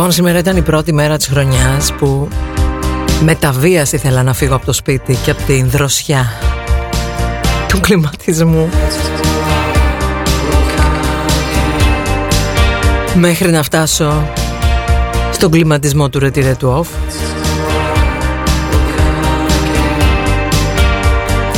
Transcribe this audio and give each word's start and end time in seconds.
Λοιπόν, 0.00 0.14
σήμερα 0.14 0.38
ήταν 0.38 0.56
η 0.56 0.62
πρώτη 0.62 0.92
μέρα 0.92 1.16
της 1.16 1.26
χρονιάς 1.26 1.92
που 1.92 2.28
με 3.22 3.34
τα 3.34 3.52
βίας 3.52 3.92
ήθελα 3.92 4.22
να 4.22 4.32
φύγω 4.32 4.54
από 4.54 4.66
το 4.66 4.72
σπίτι 4.72 5.14
και 5.24 5.30
από 5.30 5.42
την 5.42 5.70
δροσιά 5.70 6.26
του 7.68 7.80
κλιματισμού. 7.80 8.68
Μέχρι 13.14 13.50
να 13.50 13.62
φτάσω 13.62 14.32
στον 15.32 15.50
κλιματισμό 15.50 16.08
του 16.08 16.18
Retire 16.22 16.56
του 16.58 16.84
Off 16.84 17.20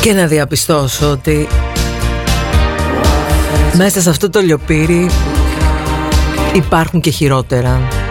και 0.01 0.13
να 0.13 0.27
διαπιστώσω 0.27 1.11
ότι 1.11 1.47
μέσα 3.77 4.01
σε 4.01 4.11
αυτό 4.11 4.31
το 4.31 4.41
λιοπύρι 4.41 5.11
υπάρχουν 6.55 7.01
και 7.01 7.11
χειρότερα. 7.11 8.02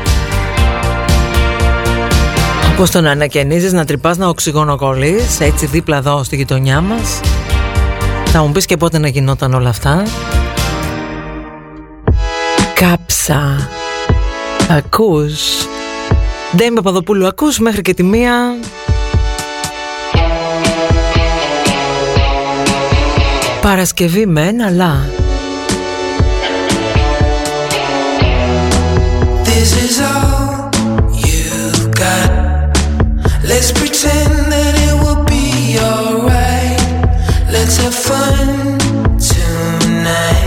Πώς 2.82 2.92
το 2.92 3.02
να 3.02 3.12
ανακαινίζεις, 3.12 3.74
να 3.74 3.86
τρυπάς, 3.86 4.18
να 4.18 4.28
οξυγονοκολλείς 4.28 5.40
έτσι 5.40 5.66
δίπλα 5.66 5.98
εδώ 5.98 6.24
στη 6.24 6.36
γειτονιά 6.36 6.82
μας. 6.82 7.20
Θα 8.26 8.42
μου 8.42 8.52
πεις 8.52 8.66
και 8.66 8.78
πότε 8.78 8.98
να 8.98 9.08
γινόταν 9.08 9.54
όλα 9.54 9.70
αυτά. 9.70 10.04
Κάψα. 12.74 13.70
Ακούς. 14.70 15.68
Ντέιμ 16.56 16.74
Παπαδοπούλου, 16.74 17.28
ακούς 17.28 17.60
μέχρι 17.60 17.82
και 17.82 17.94
τη 17.94 18.04
μία. 18.04 18.34
Παρασκευή 23.62 24.26
με 24.26 24.48
ένα 24.48 24.70
λα. 24.70 25.06
This 29.44 29.72
is 29.84 30.02
all 30.02 30.41
Let's 37.64 37.78
have 37.78 37.94
fun 37.94 38.80
tonight. 39.20 40.41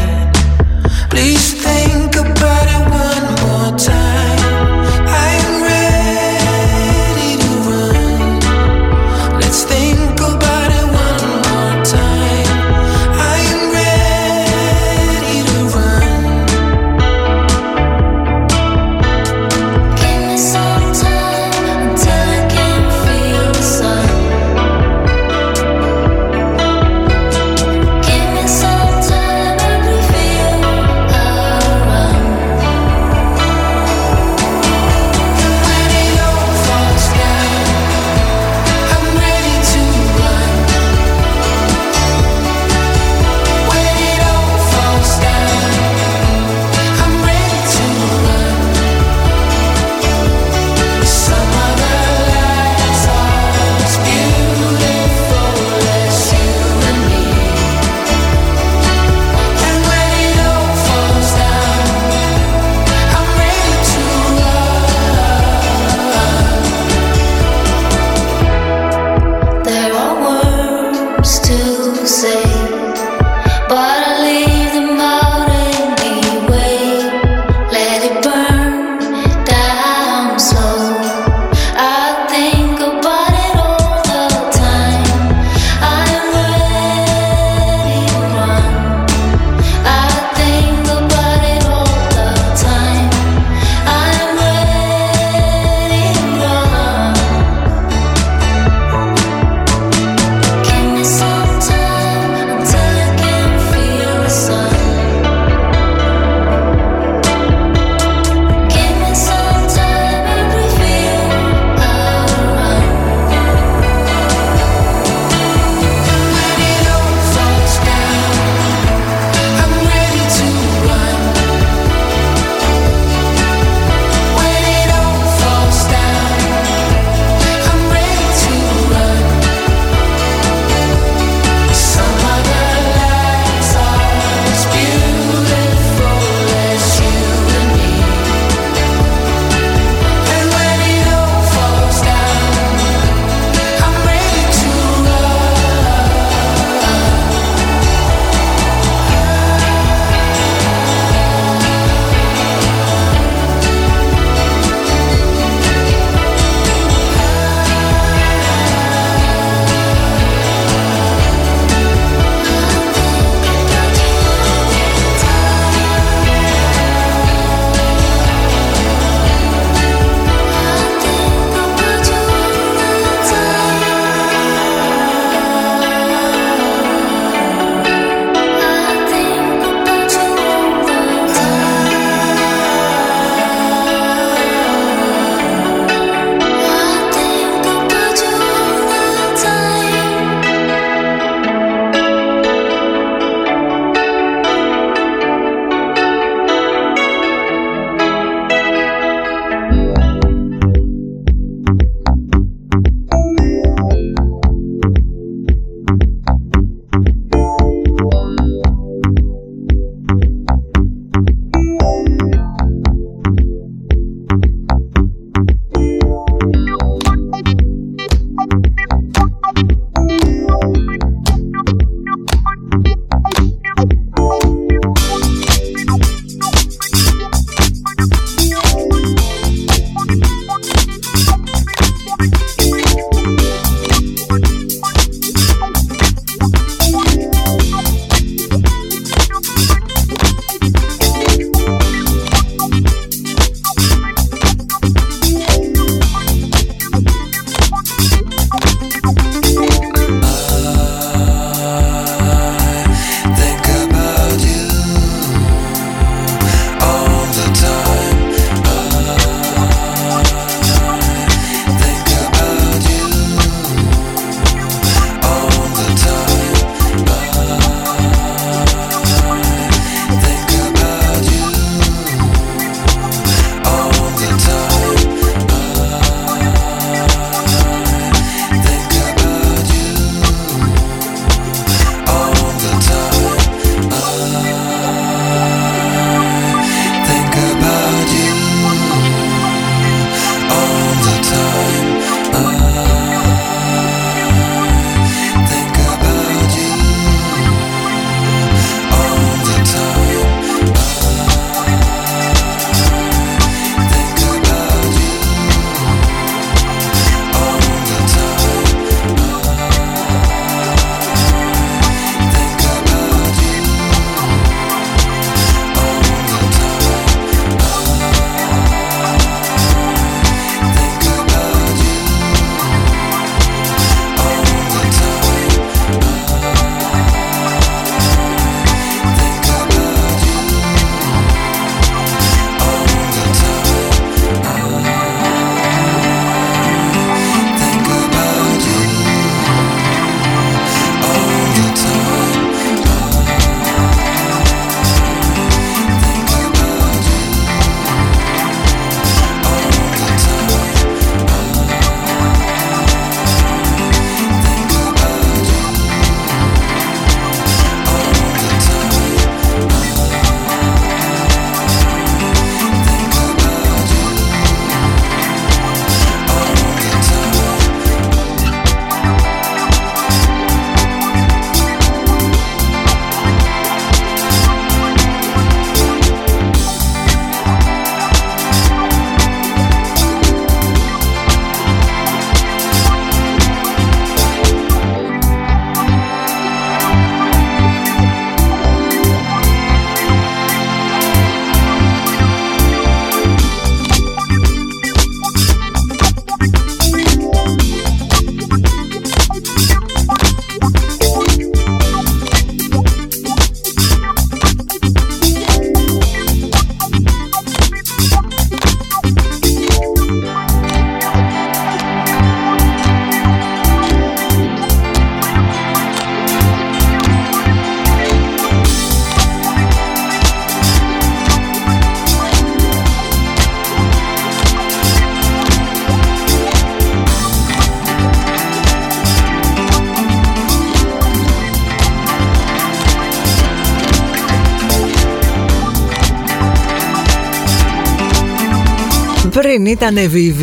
Πριν 439.64 439.76
ήταν 439.76 439.97
VV 439.97 440.42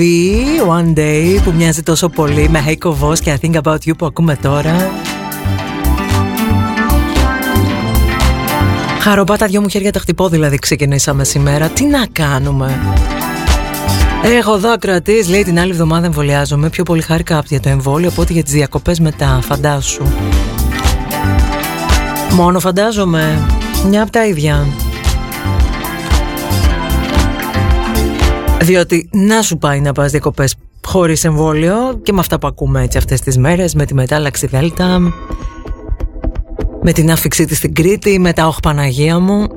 One 0.70 0.98
Day 1.00 1.42
που 1.44 1.54
μοιάζει 1.58 1.82
τόσο 1.84 2.10
πολύ 2.10 2.50
με 2.50 2.64
Heiko 2.68 2.90
Voss 2.90 3.20
και 3.20 3.38
I 3.42 3.46
Think 3.46 3.62
About 3.62 3.78
You 3.86 3.98
που 3.98 4.06
ακούμε 4.06 4.36
τώρα. 4.36 4.92
Χαροπά 9.00 9.38
τα 9.38 9.46
δυο 9.46 9.62
μου 9.62 9.68
χέρια 9.68 9.92
τα 9.92 10.00
χτυπώ 10.00 10.30
δηλαδή 10.30 10.58
ξεκινήσαμε 10.58 11.24
σήμερα. 11.24 11.68
Τι 11.68 11.86
να 11.86 12.06
κάνουμε; 12.12 12.80
Έχω 14.24 14.54
εδώ 14.54 14.72
ακροατής, 14.72 15.30
λέει 15.30 15.44
την 15.44 15.60
άλλη 15.60 15.72
εβδομάδα 15.72 16.06
εμβολιάζομαι. 16.06 16.70
Πιο 16.70 16.84
πολύ 16.84 17.02
χάρηκα 17.02 17.44
για 17.48 17.60
το 17.60 17.70
εμβόλιο 17.70 18.10
από 18.10 18.22
ότι 18.22 18.34
για 18.34 18.44
τις 18.44 18.54
διακοπές 18.54 19.00
μετά. 19.00 19.40
Φαντάσου. 19.42 20.04
Μόνο 22.32 22.60
φαντάζομαι. 22.60 23.48
Μια 23.90 24.02
από 24.02 24.12
τα 24.12 24.26
ίδια. 24.26 24.68
Διότι 28.62 29.10
να 29.12 29.42
σου 29.42 29.58
πάει 29.58 29.82
να 29.82 29.92
πας 29.92 30.12
διακοπές 30.12 30.56
χωρίς 30.86 31.24
εμβόλιο 31.24 32.00
και 32.04 32.14
με 32.14 32.20
αυτά 32.20 32.40
που 32.40 32.48
ακούμε 32.48 32.84
έτσι 32.84 32.98
αυτές 32.98 33.22
τις 33.22 33.38
μέρες, 33.38 33.74
με 33.74 33.86
τη 33.86 33.94
μετάλλαξη 33.94 34.48
Δέλτα, 34.48 35.00
με 36.82 36.92
την 36.92 37.12
άφηξή 37.12 37.46
της 37.46 37.58
στην 37.58 37.74
Κρήτη, 37.74 38.20
με 38.20 38.34
τα 38.34 38.48
όχ 38.48 38.60
Παναγία 38.60 39.20
μου. 39.20 39.48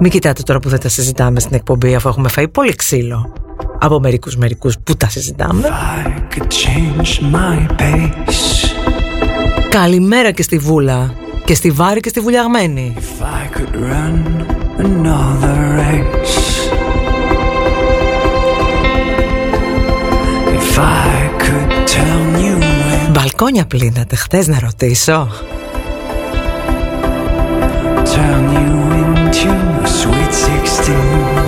Μην 0.00 0.10
κοιτάτε 0.10 0.42
τώρα 0.42 0.58
που 0.58 0.68
δεν 0.68 0.80
τα 0.80 0.88
συζητάμε 0.88 1.40
στην 1.40 1.54
εκπομπή 1.54 1.94
αφού 1.94 2.08
έχουμε 2.08 2.28
φάει 2.28 2.48
πολύ 2.48 2.74
ξύλο 2.74 3.32
από 3.78 4.00
μερικούς 4.00 4.36
μερικούς 4.36 4.78
που 4.84 4.96
τα 4.96 5.08
συζητάμε. 5.08 5.68
Καλημέρα 9.68 10.30
και 10.30 10.42
στη 10.42 10.58
Βούλα 10.58 11.14
και 11.44 11.54
στη 11.54 11.70
Βάρη 11.70 12.00
και 12.00 12.08
στη 12.08 12.20
Βουλιαγμένη. 12.20 12.94
when... 20.78 21.08
Μπαλκόνια 23.10 23.66
πλύνατε 23.66 24.16
χτες 24.16 24.46
να 24.48 24.58
ρωτήσω. 24.58 25.28
Turn 28.14 28.44
you 28.56 28.70
into 29.00 29.50
a 29.82 29.88
sweet 29.98 30.32
16 30.32 31.47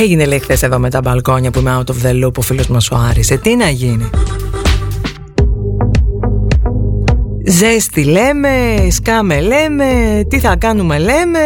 έγινε 0.00 0.24
λέει 0.24 0.38
χθες 0.38 0.62
εδώ 0.62 0.78
με 0.78 0.90
τα 0.90 1.00
μπαλκόνια 1.00 1.50
που 1.50 1.58
είμαι 1.58 1.78
out 1.78 1.90
of 1.90 2.06
the 2.06 2.24
loop 2.24 2.32
ο 2.36 2.40
φίλος 2.40 2.68
μας 2.68 2.90
ο 2.90 2.96
Άρης. 3.10 3.30
Ε, 3.30 3.36
τι 3.36 3.56
να 3.56 3.68
γίνει. 3.68 4.10
Ζέστη 7.46 8.04
λέμε, 8.04 8.48
σκάμε 8.90 9.40
λέμε, 9.40 9.84
τι 10.28 10.38
θα 10.38 10.56
κάνουμε 10.56 10.98
λέμε. 10.98 11.38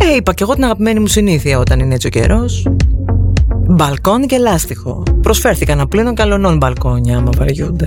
Ε, 0.00 0.16
είπα 0.16 0.34
και 0.34 0.42
εγώ 0.42 0.54
την 0.54 0.64
αγαπημένη 0.64 1.00
μου 1.00 1.06
συνήθεια 1.06 1.58
όταν 1.58 1.80
είναι 1.80 1.94
έτσι 1.94 2.06
ο 2.06 2.10
καιρός. 2.10 2.66
Μπαλκόνι 3.68 4.26
και 4.26 4.38
λάστιχο. 4.38 5.02
Προσφέρθηκαν 5.22 5.78
να 5.78 5.86
πλύνω 5.86 6.14
καλονών 6.14 6.56
μπαλκόνια 6.56 7.16
άμα 7.16 7.30
βαριούνται. 7.36 7.86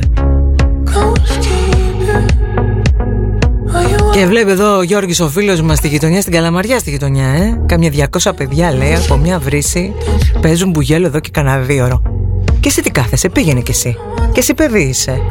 Και 4.23 4.29
βλέπει 4.29 4.51
εδώ 4.51 4.77
ο 4.77 4.81
Γιώργης 4.81 5.19
ο 5.19 5.29
φίλος 5.29 5.61
μας 5.61 5.77
στη 5.77 5.87
γειτονιά, 5.87 6.21
στην 6.21 6.33
Καλαμαριά 6.33 6.79
στη 6.79 6.89
γειτονιά, 6.89 7.27
ε. 7.27 7.61
Κάμια 7.65 8.09
200 8.21 8.31
παιδιά 8.35 8.73
λέει 8.73 8.93
από 8.93 9.17
μια 9.17 9.39
βρύση 9.39 9.93
παίζουν 10.41 10.69
μπουγέλο 10.69 11.07
εδώ 11.07 11.19
και 11.19 11.29
κανένα 11.33 11.59
δύο 11.59 11.85
ώρο. 11.85 12.01
Και 12.59 12.67
εσύ 12.67 12.81
τι 12.81 12.91
κάθεσαι, 12.91 13.29
πήγαινε 13.29 13.61
κι 13.61 13.71
εσύ. 13.71 13.97
Και 14.31 14.39
εσύ 14.39 14.53
παιδί 14.53 14.81
είσαι. 14.81 15.27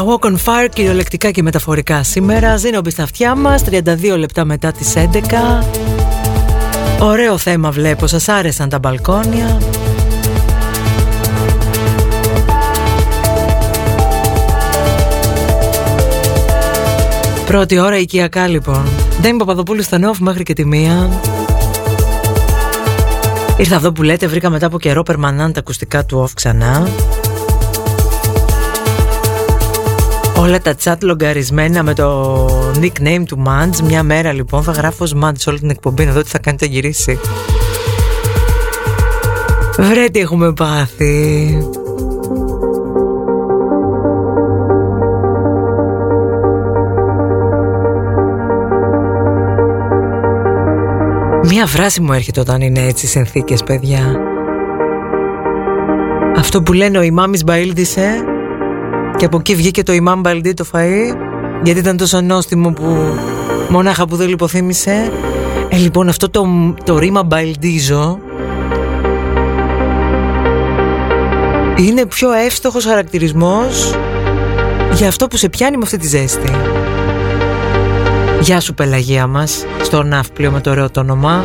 Ένα 0.00 0.16
walk 0.18 0.26
on 0.26 0.32
fire 0.32 0.68
κυριολεκτικά 0.72 1.30
και 1.30 1.42
μεταφορικά. 1.42 2.02
Σήμερα 2.02 2.56
Ζήνω 2.56 2.80
στα 2.86 3.02
αυτιά 3.02 3.34
μας 3.34 3.64
32 3.70 4.16
λεπτά 4.18 4.44
μετά 4.44 4.72
τις 4.72 4.94
11 4.96 5.64
Ωραίο 7.00 7.38
θέμα 7.38 7.70
βλέπω 7.70 8.06
Σας 8.06 8.28
άρεσαν 8.28 8.68
τα 8.68 8.78
μπαλκόνια. 8.78 9.60
Πρώτη 17.46 17.78
ώρα 17.78 17.98
οικιακά 17.98 18.46
λοιπόν. 18.46 18.84
Δεν 19.20 19.36
Παπαδοπούλου 19.36 19.82
στα 19.82 19.98
νόφ 19.98 20.18
μέχρι 20.18 20.42
και 20.42 20.52
τη 20.52 20.64
μία. 20.64 21.10
Ήρθα 23.56 23.74
εδώ 23.74 23.92
που 23.92 24.02
λέτε 24.02 24.26
βρήκα 24.26 24.50
μετά 24.50 24.66
από 24.66 24.78
καιρό 24.78 25.02
περμανάν 25.02 25.52
τα 25.52 25.60
ακουστικά 25.60 26.04
του 26.04 26.24
off 26.24 26.30
ξανά 26.34 26.88
Όλα 30.40 30.60
τα 30.60 30.74
chat 30.84 30.96
λογκαρισμένα 31.02 31.82
με 31.82 31.94
το 31.94 32.46
nickname 32.80 33.22
του 33.26 33.38
Μάντζ. 33.38 33.78
Μια 33.80 34.02
μέρα 34.02 34.32
λοιπόν 34.32 34.62
θα 34.62 34.72
γράφω 34.72 35.04
ως 35.04 35.14
Μάντζ 35.14 35.46
όλη 35.46 35.58
την 35.58 35.70
εκπομπή 35.70 36.04
Να 36.04 36.12
δω 36.12 36.22
τι 36.22 36.28
θα 36.28 36.38
κάνει 36.38 36.58
το 36.58 36.64
γυρίσει 36.64 37.18
Βρε 39.78 40.08
τι 40.08 40.20
έχουμε 40.20 40.52
πάθει. 40.52 41.56
Μία 51.42 51.66
φράση 51.66 52.00
μου 52.00 52.12
έρχεται 52.12 52.40
όταν 52.40 52.60
είναι 52.60 52.80
έτσι 52.80 53.06
συνθήκες 53.06 53.62
παιδιά. 53.62 54.16
Αυτό 56.36 56.62
που 56.62 56.72
λένε 56.72 56.98
ο 56.98 57.02
Ιμάμις 57.02 57.42
Μπαΐλδησε 57.46 58.29
Και 59.20 59.26
από 59.26 59.36
εκεί 59.36 59.54
βγήκε 59.54 59.82
το 59.82 59.92
Ιμάμ 59.92 60.20
Μπαλντή 60.20 60.54
το 60.54 60.64
φαΐ 60.72 61.16
Γιατί 61.62 61.80
ήταν 61.80 61.96
τόσο 61.96 62.20
νόστιμο 62.20 62.72
που 62.72 63.14
Μονάχα 63.68 64.06
που 64.06 64.16
δεν 64.16 64.28
λιποθύμησε 64.28 65.12
Ε 65.68 65.76
λοιπόν 65.76 66.08
αυτό 66.08 66.30
το, 66.30 66.46
το 66.84 66.98
ρήμα 66.98 67.22
Μπαλντίζο 67.22 68.18
Είναι 71.76 72.06
πιο 72.06 72.32
εύστοχος 72.32 72.84
χαρακτηρισμός 72.84 73.94
Για 74.92 75.08
αυτό 75.08 75.26
που 75.28 75.36
σε 75.36 75.48
πιάνει 75.48 75.76
με 75.76 75.82
αυτή 75.84 75.96
τη 75.96 76.06
ζέστη 76.06 76.50
Γεια 78.40 78.60
σου 78.60 78.74
Πελαγία 78.74 79.26
μας, 79.26 79.64
στο 79.82 80.02
ναύπλιο 80.02 80.50
με 80.50 80.60
το 80.60 80.70
ωραίο 80.70 80.90
το 80.90 81.00
όνομα. 81.00 81.44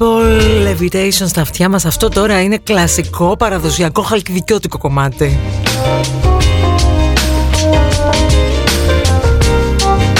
People, 0.00 0.66
Levitation 0.66 1.26
στα 1.26 1.40
αυτιά 1.40 1.68
μας. 1.68 1.84
Αυτό 1.84 2.08
τώρα 2.08 2.42
είναι 2.42 2.58
κλασικό, 2.58 3.36
παραδοσιακό, 3.36 4.02
χαλκιδικιώτικο 4.02 4.78
κομμάτι. 4.78 5.38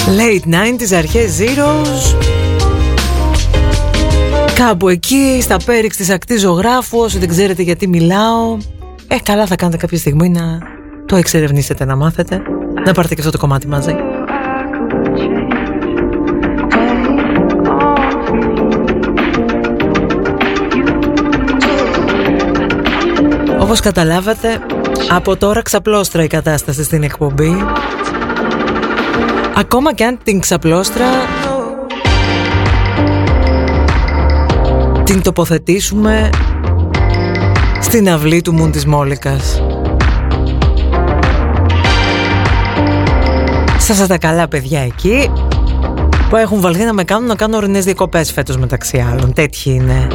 Late 0.07 0.49
90s, 0.49 0.95
αρχές 0.97 1.39
Zeros. 1.41 2.17
Κάπου 4.55 4.89
εκεί, 4.89 5.39
στα 5.43 5.57
πέριξ 5.65 5.97
της 5.97 6.11
ακτής 6.11 6.41
ζωγράφου 6.41 6.99
Όσοι 6.99 7.19
δεν 7.19 7.29
ξέρετε 7.29 7.63
γιατί 7.63 7.89
μιλάω. 7.89 8.57
Ε, 9.09 9.17
καλά 9.23 9.47
θα 9.47 9.57
κάνετε 9.57 9.77
κάποια 9.77 9.99
στιγμή 9.99 10.29
να 10.29 10.59
το 11.07 11.17
εξερευνήσετε, 11.17 11.85
να 11.85 11.97
μάθετε. 11.97 12.43
Να 12.85 12.93
πάρετε 12.93 13.15
και 13.15 13.21
αυτό 13.21 13.33
το 13.33 13.39
κομμάτι 13.39 13.67
μαζί 13.67 14.10
Όπως 23.61 23.81
καταλάβατε, 23.81 24.61
από 25.11 25.37
τώρα 25.37 25.63
ξαπλώστρα 25.63 26.23
η 26.23 26.27
κατάσταση 26.27 26.85
στην 26.85 27.03
εκπομπή. 27.03 27.65
Ακόμα 29.57 29.95
και 29.95 30.05
αν 30.05 30.19
την 30.23 30.41
ξαπλώστρα 30.41 31.07
την 35.05 35.23
τοποθετήσουμε 35.23 36.31
στην 37.81 38.11
αυλή 38.11 38.43
του 38.43 38.53
Μουν 38.53 38.71
της 38.71 38.87
Μόλικας. 38.87 39.63
Σας 43.79 44.07
τα 44.07 44.19
καλά 44.19 44.49
παιδιά 44.49 44.81
εκεί 44.81 45.31
που 46.29 46.37
έχουν 46.37 46.61
βαλθεί 46.61 46.85
να 46.85 46.93
με 46.93 47.05
κάνουν 47.05 47.27
να 47.27 47.35
κάνω 47.35 47.57
ορεινές 47.57 47.85
διακοπές 47.85 48.33
φέτος 48.33 48.57
μεταξύ 48.57 49.05
άλλων. 49.11 49.33
Τέτοιοι 49.33 49.71
είναι. 49.71 50.09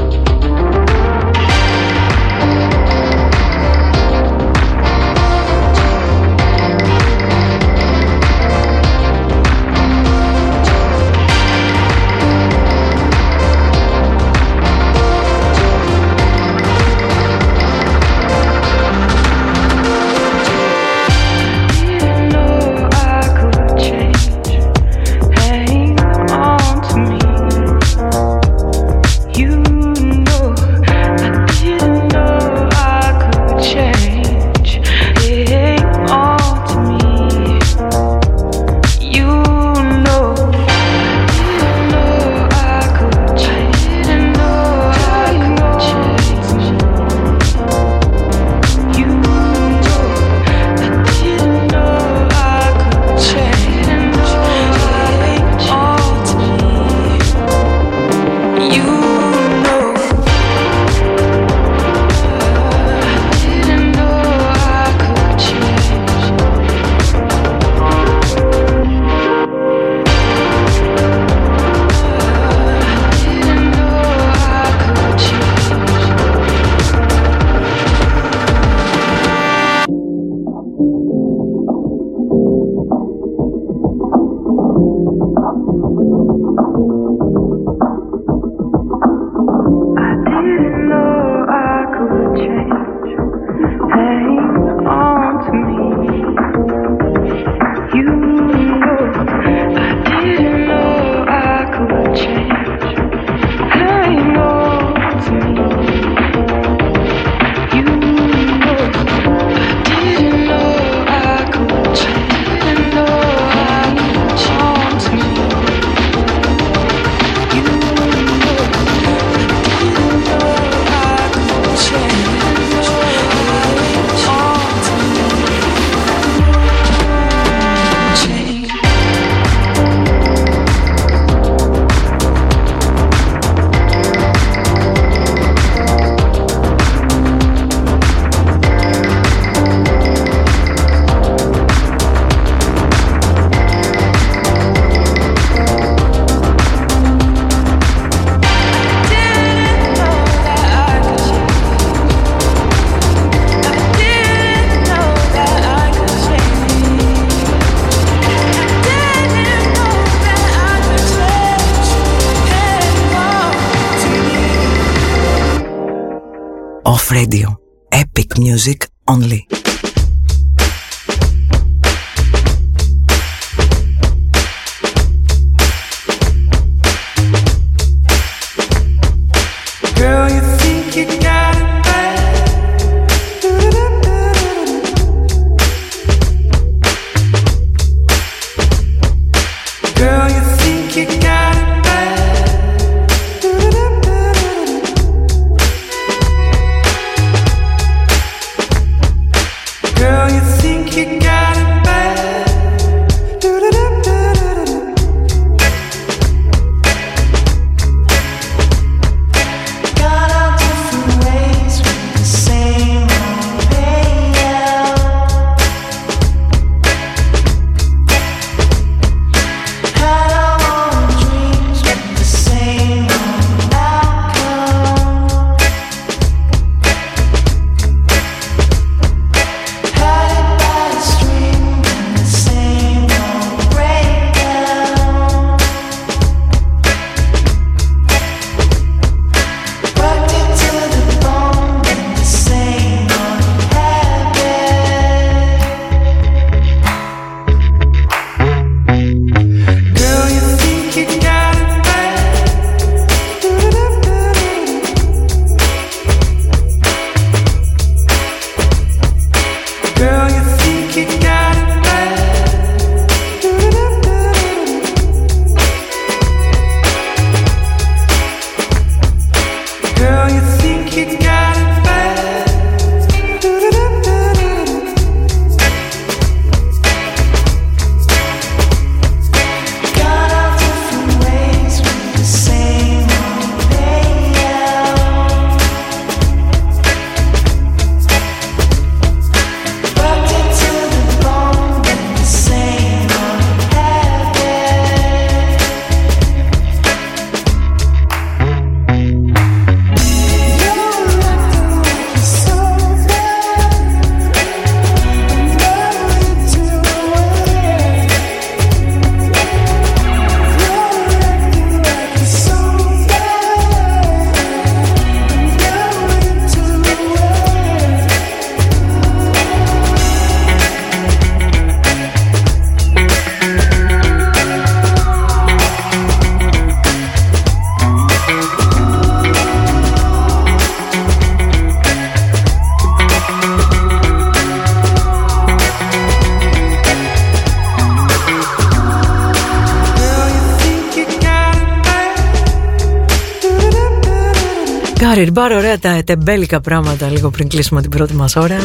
Πάρε, 345.15 345.31
πάρε 345.31 345.55
ωραία 345.55 345.79
τα 345.79 346.03
τεμπέλικα 346.05 346.61
πράγματα 346.61 347.09
λίγο 347.09 347.29
πριν 347.29 347.47
κλείσουμε 347.47 347.81
την 347.81 347.89
πρώτη 347.89 348.13
μας 348.13 348.35
ώρα. 348.35 348.57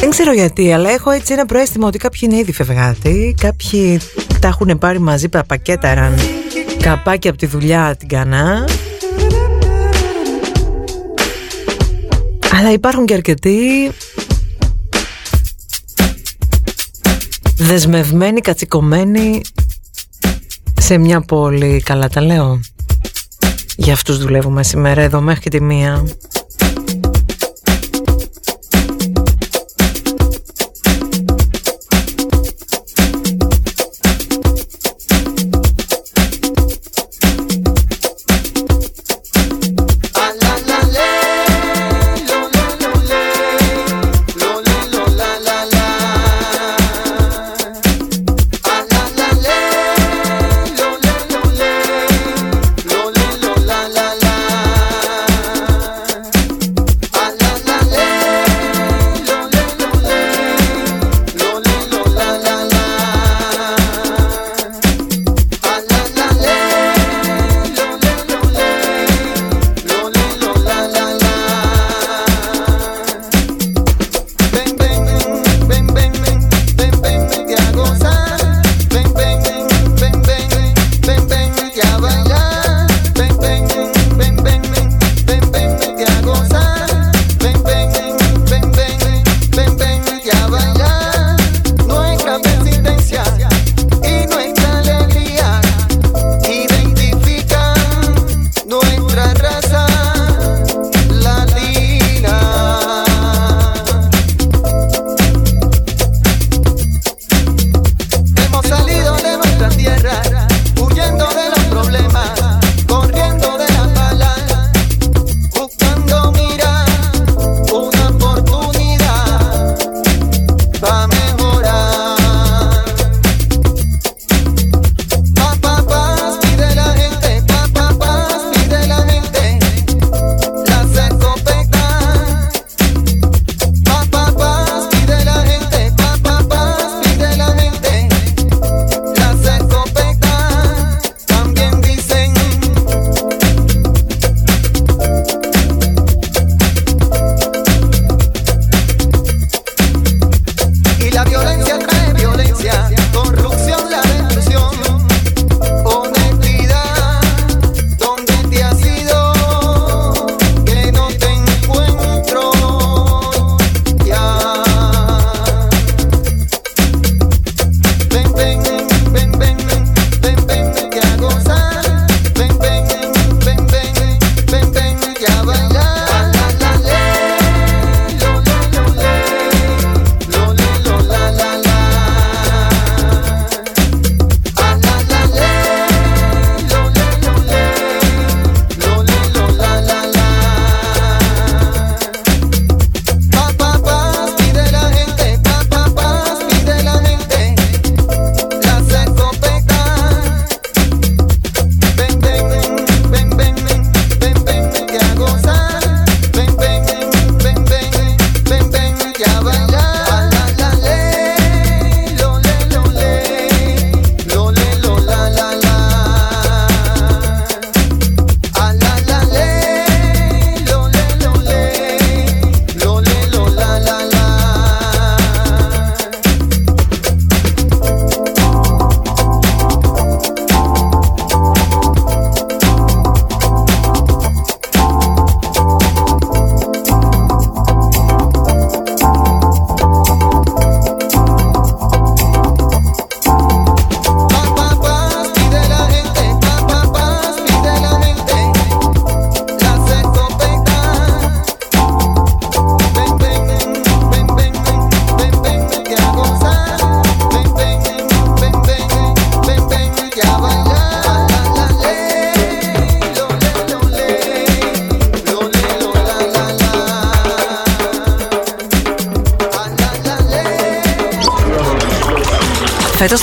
Δεν 0.00 0.10
ξέρω 0.10 0.32
γιατί, 0.32 0.72
αλλά 0.72 0.90
έχω 0.90 1.10
έτσι 1.10 1.32
ένα 1.32 1.46
προέστημα 1.46 1.86
ότι 1.86 1.98
κάποιοι 1.98 2.20
είναι 2.22 2.36
ήδη 2.36 2.52
φευγάτοι, 2.52 3.34
κάποιοι 3.40 4.00
τα 4.40 4.48
έχουν 4.48 4.78
πάρει 4.78 4.98
μαζί, 4.98 5.28
πακέταραν 5.46 6.14
καπάκι 6.82 7.28
από 7.28 7.38
τη 7.38 7.46
δουλειά 7.46 7.96
την 7.98 8.08
κανά. 8.08 8.68
Αλλά 12.58 12.72
υπάρχουν 12.72 13.06
και 13.06 13.14
αρκετοί 13.14 13.90
δεσμευμένοι, 17.56 18.40
κατσικωμένοι 18.40 19.40
σε 20.84 20.98
μια 20.98 21.20
πόλη. 21.20 21.82
Καλά 21.84 22.08
τα 22.08 22.20
λέω. 22.20 22.60
Για 23.76 23.92
αυτούς 23.92 24.18
δουλεύουμε 24.18 24.62
σήμερα 24.62 25.00
εδώ 25.00 25.20
μέχρι 25.20 25.50
τη 25.50 25.60
μία. 25.60 26.04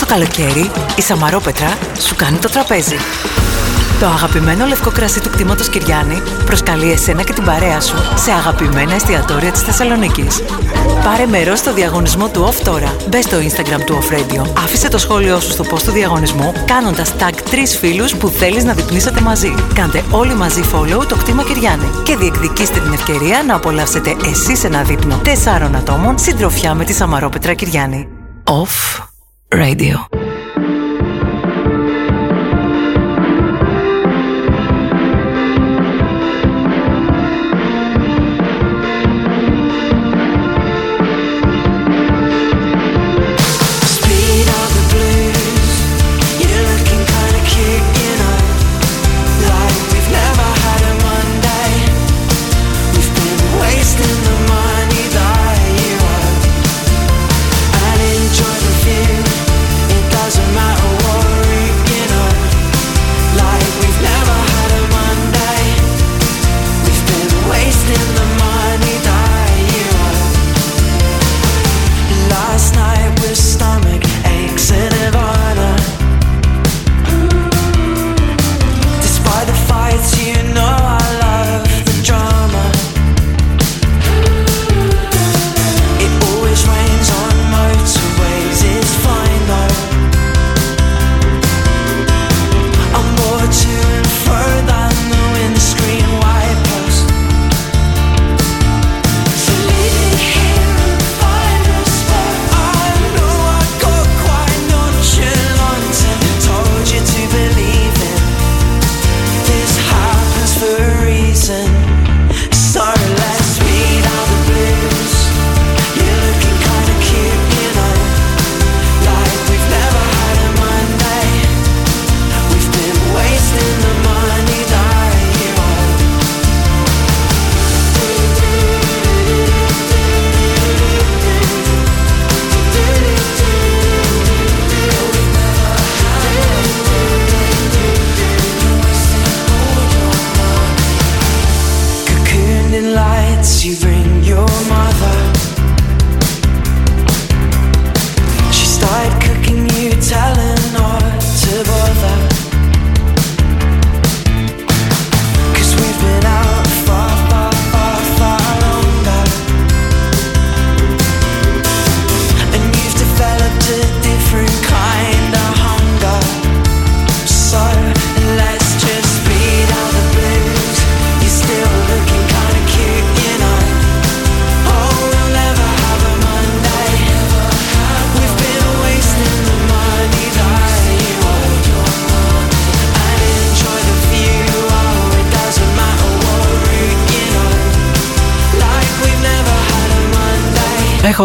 Καλοκαίρι 0.07 0.71
η 0.95 1.01
Σαμαρόπετρα 1.01 1.77
σου 1.99 2.15
κάνει 2.15 2.37
το 2.37 2.49
τραπέζι. 2.49 2.95
Το 3.99 4.05
αγαπημένο 4.07 4.65
λευκό 4.65 4.91
κρασί 4.91 5.21
του 5.21 5.29
κτήματος 5.29 5.69
Κυριάννη 5.69 6.21
προσκαλεί 6.45 6.91
εσένα 6.91 7.23
και 7.23 7.33
την 7.33 7.43
παρέα 7.43 7.81
σου 7.81 7.95
σε 8.15 8.31
αγαπημένα 8.31 8.93
εστιατόρια 8.93 9.51
της 9.51 9.61
Θεσσαλονίκης. 9.61 10.43
Πάρε 11.03 11.25
μέρος 11.25 11.59
στο 11.59 11.73
διαγωνισμό 11.73 12.29
του 12.29 12.47
OFF 12.47 12.61
τώρα. 12.63 12.95
Μπε 13.09 13.21
στο 13.21 13.37
Instagram 13.37 13.83
του 13.85 13.99
Off 13.99 14.13
Radio. 14.13 14.45
Άφησε 14.57 14.89
το 14.89 14.97
σχόλιο 14.97 15.39
σου 15.39 15.51
στο 15.51 15.63
post 15.71 15.81
του 15.81 15.91
διαγωνισμού 15.91 16.53
κάνοντας 16.65 17.13
tag 17.19 17.33
τρεις 17.49 17.77
φίλους 17.77 18.15
που 18.15 18.27
θέλεις 18.27 18.63
να 18.63 18.73
διπνήσετε 18.73 19.21
μαζί. 19.21 19.53
Κάντε 19.75 20.03
όλοι 20.11 20.35
μαζί 20.35 20.61
follow 20.73 21.07
το 21.07 21.15
κτήμα 21.15 21.43
Κυριάννη 21.43 21.89
και 22.03 22.15
διεκδικήστε 22.15 22.79
την 22.79 22.93
ευκαιρία 22.93 23.43
να 23.47 23.55
απολαύσετε 23.55 24.15
εσείς 24.25 24.63
ένα 24.63 24.81
δείπνο 24.83 25.19
τεσσάρων 25.23 25.75
ατόμων 25.75 26.19
συντροφιά 26.19 26.73
με 26.73 26.83
τη 26.83 26.93
Σαμαρόπετρα 26.93 27.53
Κυριάννη. 27.53 28.07
Off 28.43 29.10
Radio. 29.51 30.20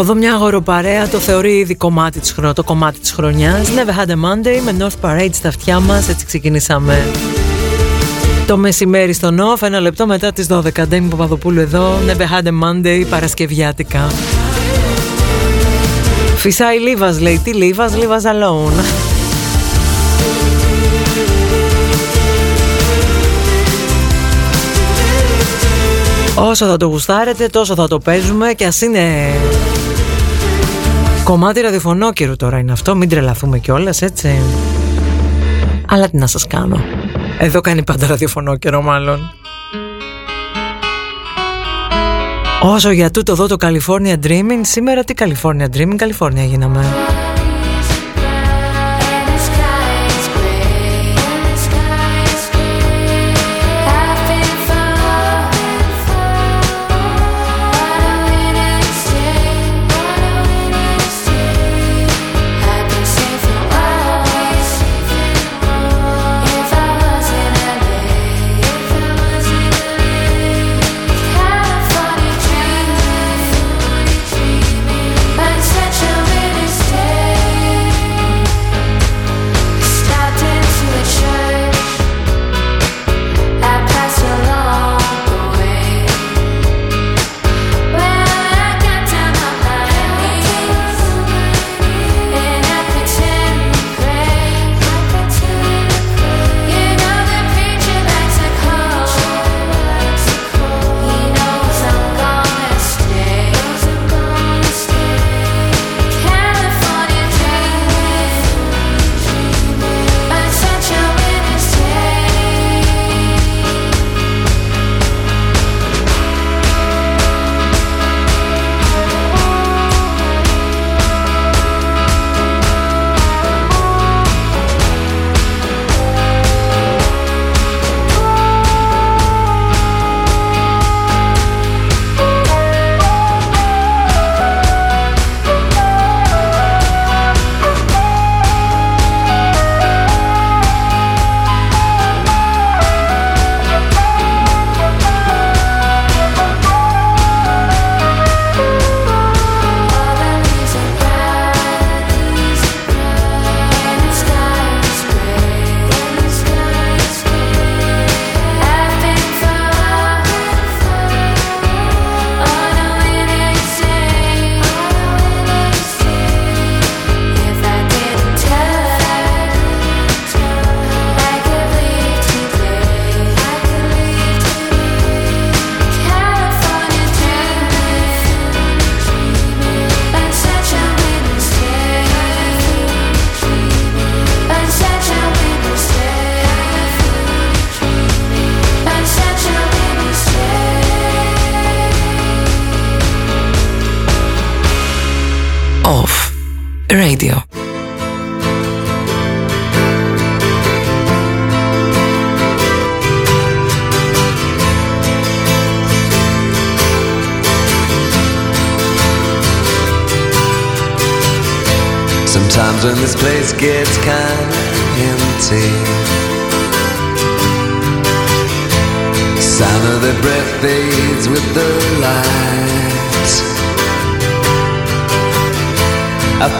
Εδώ 0.09 0.15
μια 0.15 0.33
αγοροπαρέα, 0.33 1.07
το 1.07 1.17
θεωρεί 1.17 1.57
ήδη 1.57 1.75
κομμάτι 1.75 2.19
της 2.19 2.35
το 2.55 2.63
κομμάτι 2.63 2.99
της 2.99 3.11
χρονιάς. 3.11 3.67
Never 3.67 4.01
had 4.01 4.09
a 4.09 4.13
Monday 4.13 4.61
με 4.63 4.75
North 4.79 5.09
Parade 5.09 5.29
στα 5.31 5.47
αυτιά 5.47 5.79
μας, 5.79 6.09
έτσι 6.09 6.25
ξεκινήσαμε. 6.25 7.11
Το 8.47 8.57
μεσημέρι 8.57 9.13
στο 9.13 9.31
Νοφ, 9.31 9.61
ένα 9.61 9.79
λεπτό 9.79 10.05
μετά 10.05 10.31
τις 10.31 10.47
12. 10.47 10.87
Ντέμι 10.87 11.07
Παπαδοπούλου 11.09 11.59
εδώ, 11.59 11.99
Never 12.07 12.21
had 12.21 12.47
a 12.47 12.51
Monday, 12.63 13.05
Παρασκευιάτικα. 13.09 14.07
Φυσάει 16.35 16.79
Λίβας 16.79 17.19
λέει, 17.19 17.41
τι 17.43 17.53
Λίβας, 17.53 17.95
Λίβας 17.97 18.23
alone. 18.25 18.83
Όσο 26.35 26.65
θα 26.65 26.77
το 26.77 26.85
γουστάρετε 26.85 27.47
τόσο 27.47 27.75
θα 27.75 27.87
το 27.87 27.99
παίζουμε 27.99 28.53
και 28.53 28.65
ας 28.65 28.81
είναι 28.81 29.01
Κομμάτι 31.27 31.61
ραδιοφωνόκαιρου 31.61 32.35
τώρα 32.35 32.57
είναι 32.57 32.71
αυτό, 32.71 32.95
μην 32.95 33.09
τρελαθούμε 33.09 33.59
κιόλας, 33.59 34.01
έτσι. 34.01 34.41
Αλλά 35.87 36.09
τι 36.09 36.17
να 36.17 36.27
σας 36.27 36.47
κάνω. 36.47 36.79
Εδώ 37.39 37.61
κάνει 37.61 37.83
πάντα 37.83 38.07
ραδιοφωνόκαιρο 38.07 38.81
μάλλον. 38.81 39.33
Όσο 42.61 42.91
για 42.91 43.11
τούτο 43.11 43.31
εδώ 43.31 43.47
το 43.47 43.55
California 43.59 44.15
Dreaming, 44.23 44.61
σήμερα 44.61 45.03
τι 45.03 45.13
California 45.17 45.65
Dreaming, 45.77 45.95
California 45.97 46.45
γίναμε. 46.47 46.85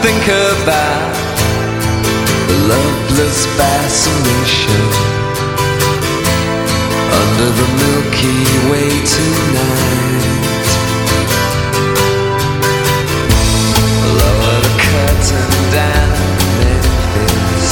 think 0.02 0.22
about 0.28 1.14
the 2.46 2.56
loveless 2.70 3.46
fascination 3.58 4.82
under 7.20 7.48
the 7.58 7.68
Milky 7.82 8.40
Way 8.70 8.90
tonight. 9.16 10.68
Lower 14.20 14.58
the 14.66 14.74
curtain 14.86 15.50
down 15.74 16.10
Memphis. 16.60 17.70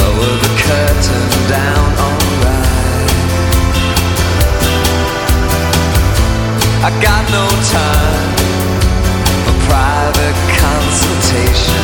Lower 0.00 0.32
the 0.44 0.52
curtain 0.64 1.28
down 1.56 1.86
alright. 2.06 3.10
I 6.84 6.90
got 7.02 7.22
no 7.30 7.44
time 7.70 8.21
consultation 10.92 11.74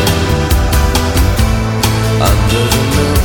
under 2.20 2.64
the 2.72 2.96
moon. 2.96 3.17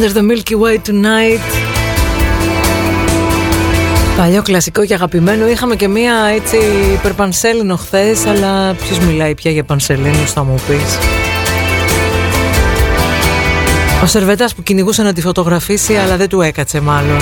Under 0.00 0.12
the 0.12 0.22
Milky 0.22 0.54
Way 0.54 0.78
Tonight. 0.88 1.40
Παλιό 4.16 4.42
κλασικό 4.42 4.84
και 4.84 4.94
αγαπημένο. 4.94 5.48
Είχαμε 5.48 5.76
και 5.76 5.88
μία 5.88 6.14
έτσι 6.34 6.56
υπερπανσέλινο 6.94 7.76
χθες, 7.76 8.26
Αλλά 8.26 8.74
ποιος 8.74 8.98
μιλάει 8.98 9.34
πια 9.34 9.50
για 9.50 9.64
πανσελίνους 9.64 10.32
θα 10.32 10.44
μου 10.44 10.54
πεις. 10.68 10.98
Ο 14.02 14.06
Σερβέτας 14.06 14.54
που 14.54 14.62
κυνηγούσε 14.62 15.02
να 15.02 15.12
τη 15.12 15.20
φωτογραφίσει 15.20 15.96
Αλλά 15.96 16.16
δεν 16.16 16.28
του 16.28 16.40
έκατσε 16.40 16.80
μάλλον. 16.80 17.20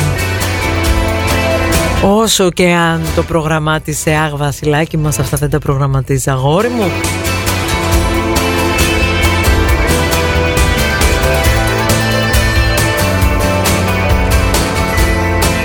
Όσο 2.03 2.51
και 2.51 2.73
αν 2.73 3.03
το 3.15 3.23
προγραμμάτισε 3.23 4.11
Αχ 4.11 4.37
βασιλάκι 4.37 4.97
μας 4.97 5.19
αυτά 5.19 5.37
δεν 5.37 5.51
τα 5.51 5.59
προγραμματίζει 5.59 6.31
αγόρι 6.31 6.69
μου 6.69 6.91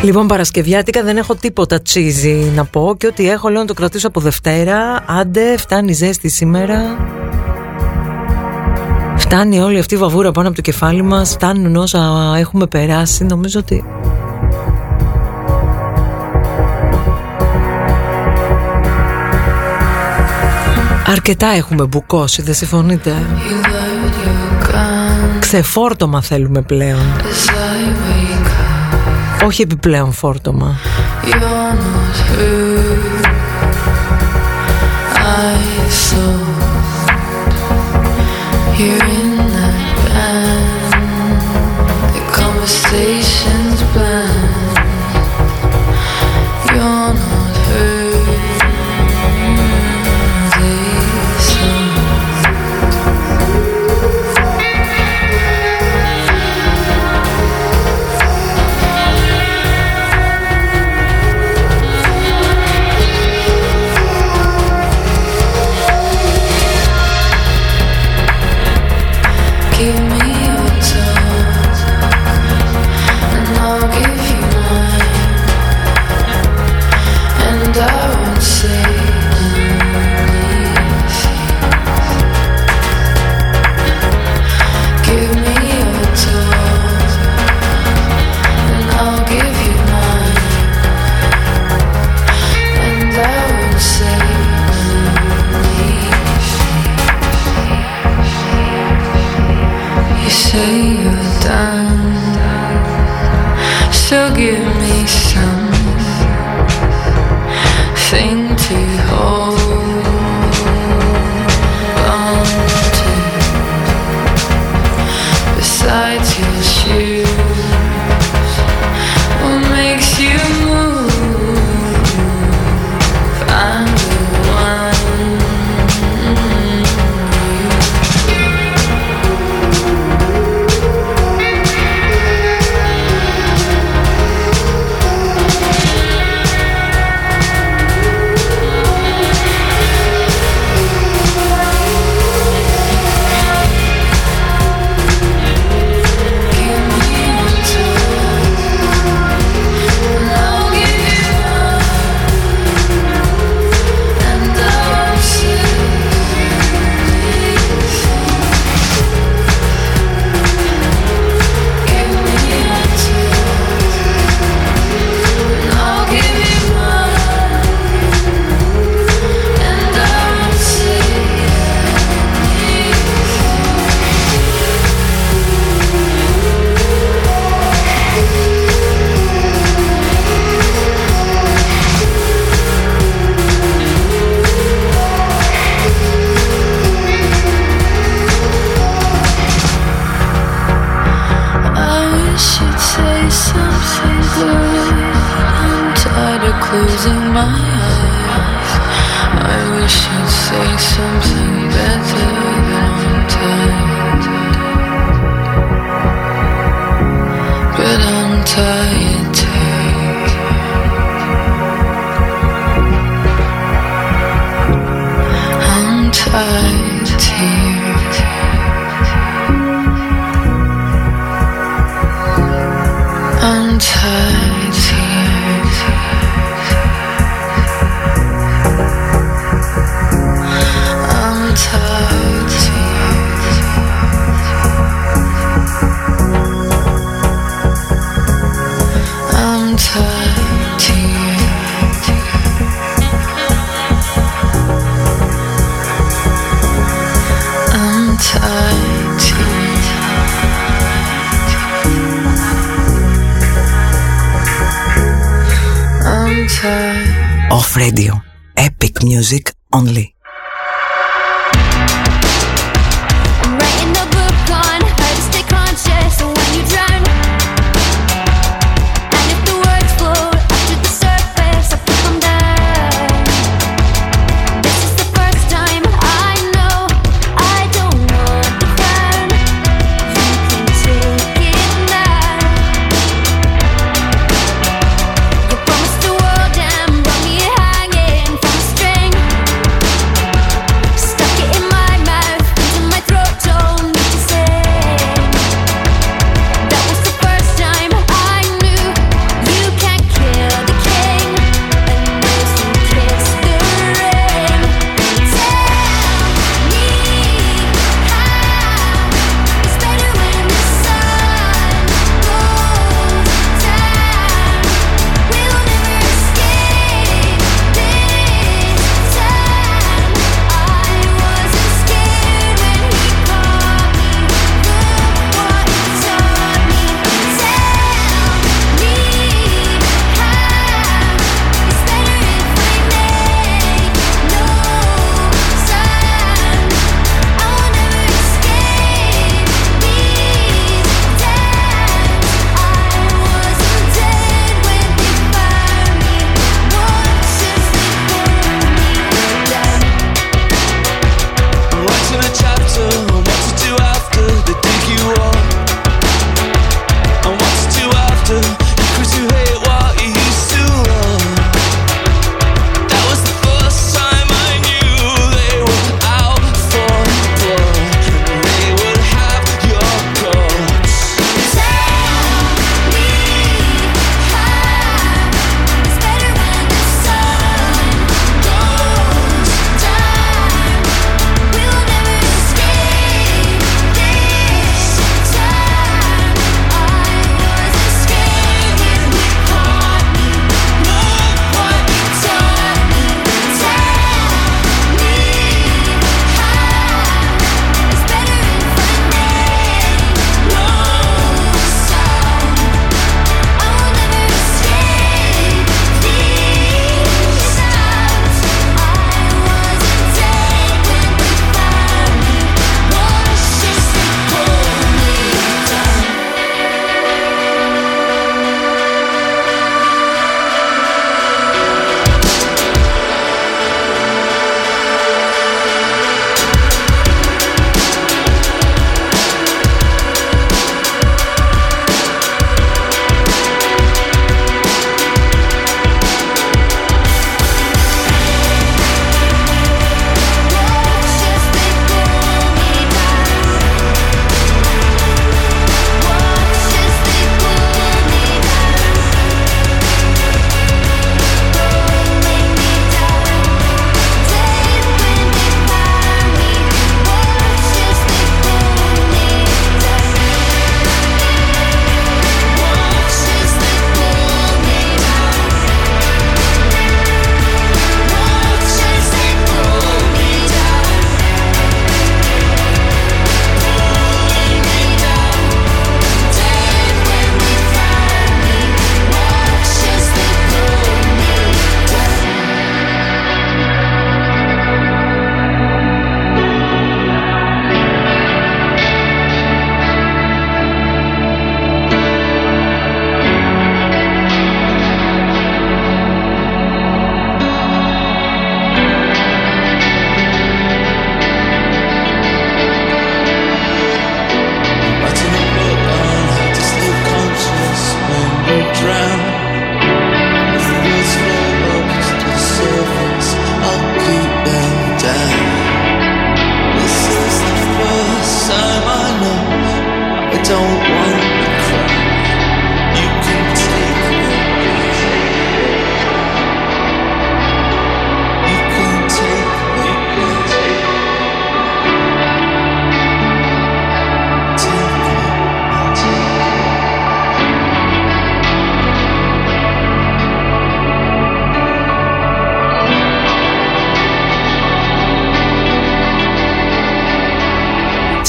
Λοιπόν, 0.03 0.27
Παρασκευιάτικα 0.27 1.03
δεν 1.03 1.17
έχω 1.17 1.35
τίποτα 1.35 1.81
τσίζι 1.81 2.51
να 2.55 2.65
πω 2.65 2.95
και 2.97 3.07
ό,τι 3.07 3.29
έχω 3.29 3.49
λέω 3.49 3.61
να 3.61 3.67
το 3.67 3.73
κρατήσω 3.73 4.07
από 4.07 4.19
Δευτέρα. 4.19 5.03
Άντε, 5.05 5.57
φτάνει 5.57 5.93
ζέστη 5.93 6.29
σήμερα. 6.29 6.97
Φτάνει 9.17 9.59
όλη 9.59 9.79
αυτή 9.79 9.93
η 9.93 9.97
βαβούρα 9.97 10.31
πάνω 10.31 10.47
από 10.47 10.55
το 10.55 10.61
κεφάλι 10.61 11.01
μας, 11.01 11.31
φτάνουν 11.31 11.75
όσα 11.75 12.33
έχουμε 12.37 12.67
περάσει, 12.67 13.23
νομίζω 13.23 13.59
ότι... 13.59 13.83
Αρκετά 21.07 21.47
έχουμε 21.47 21.85
μπουκώσει, 21.85 22.41
δεν 22.41 22.53
συμφωνείτε; 22.53 23.15
Ξεφόρτωμα 25.39 26.21
θέλουμε 26.21 26.61
πλέον. 26.61 27.05
Όχι 29.45 29.61
επιπλέον 29.61 30.11
φόρτωμα. 30.11 30.77
You're 38.77 39.22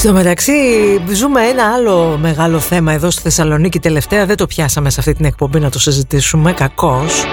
Στο 0.05 0.13
μεταξύ 0.13 0.51
ζούμε 1.13 1.41
ένα 1.41 1.73
άλλο 1.73 2.17
μεγάλο 2.21 2.59
θέμα 2.59 2.91
εδώ 2.93 3.11
στη 3.11 3.21
Θεσσαλονίκη 3.21 3.79
τελευταία. 3.79 4.25
Δεν 4.25 4.35
το 4.37 4.45
πιάσαμε 4.45 4.89
σε 4.89 4.99
αυτή 4.99 5.13
την 5.13 5.25
εκπομπή 5.25 5.59
να 5.59 5.69
το 5.69 5.79
συζητήσουμε, 5.79 6.53
κακός 6.53 7.23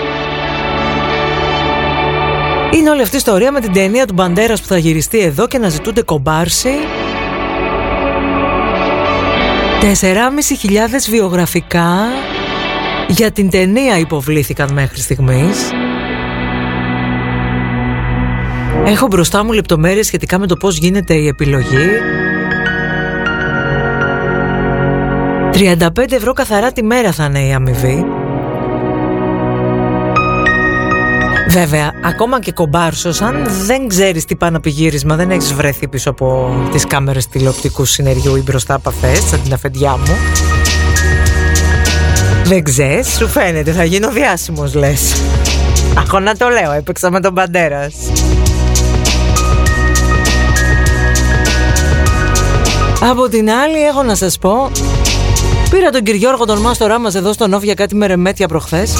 Είναι 2.75 2.91
όλη 2.91 3.03
αυτή 3.03 3.15
η 3.15 3.19
ιστορία 3.19 3.53
με 3.53 3.61
την 3.61 3.73
ταινία 3.73 4.07
του 4.07 4.13
Μπαντέρας 4.15 4.61
που 4.61 4.67
θα 4.67 4.79
γυριστεί 4.79 5.19
εδώ 5.19 5.47
και 5.47 5.59
να 5.59 5.69
ζητούνται 5.69 6.03
κομπάρσι. 6.03 6.73
4.500 9.81 9.87
βιογραφικά 11.11 11.95
για 13.09 13.31
την 13.31 13.51
ταινία 13.51 13.99
υποβλήθηκαν 13.99 14.73
μέχρι 14.73 15.01
στιγμής. 15.01 15.71
Έχω 18.85 19.07
μπροστά 19.07 19.45
μου 19.45 19.53
λεπτομέρειες 19.53 20.07
σχετικά 20.07 20.39
με 20.39 20.47
το 20.47 20.57
πώς 20.57 20.77
γίνεται 20.77 21.15
η 21.15 21.27
επιλογή 21.27 21.89
35 25.53 26.13
ευρώ 26.13 26.33
καθαρά 26.33 26.73
τη 26.73 26.83
μέρα 26.83 27.13
θα 27.13 27.25
είναι 27.25 27.41
η 27.41 27.53
αμοιβή. 27.53 28.05
Βέβαια, 31.49 31.93
ακόμα 32.05 32.41
και 32.41 32.53
κομπάρσος, 32.53 33.21
αν 33.21 33.47
δεν 33.67 33.89
ξέρεις 33.89 34.25
τι 34.25 34.37
πάνω 34.37 34.61
πηγύρισμα, 34.61 35.17
δεν 35.17 35.31
έχεις 35.31 35.55
βρεθεί 35.55 35.89
πίσω 35.89 36.11
από 36.11 36.55
τις 36.73 36.87
κάμερες 36.87 37.29
τηλεοπτικού 37.29 37.85
συνεργείου 37.85 38.37
ή 38.37 38.41
μπροστά 38.41 38.75
από 38.75 38.89
αυτές, 38.89 39.19
σαν 39.29 39.43
την 39.43 39.53
αφεντιά 39.53 39.97
μου. 39.97 40.17
Δεν 42.45 42.63
ξέρεις, 42.63 43.17
σου 43.17 43.29
φαίνεται, 43.29 43.73
θα 43.73 43.85
γίνω 43.85 44.11
διάσημος 44.11 44.75
λες. 44.75 45.23
Αχω 45.99 46.21
να 46.21 46.37
το 46.37 46.49
λέω, 46.49 46.73
έπαιξα 46.73 47.11
με 47.11 47.21
τον 47.21 47.35
Παντέρας. 47.35 47.95
Από 53.11 53.29
την 53.29 53.51
άλλη 53.51 53.87
έχω 53.87 54.03
να 54.03 54.15
σας 54.15 54.39
πω 54.39 54.71
Πήρα 55.73 55.91
τον 55.91 56.03
Κυριόργο 56.03 56.45
τον 56.45 56.59
μάστορά 56.59 56.99
μας 56.99 57.15
εδώ 57.15 57.33
στον 57.33 57.53
Όφ 57.53 57.63
για 57.63 57.75
κάτι 57.75 57.95
μερεμέτια 57.95 58.49
προχθές. 58.49 58.95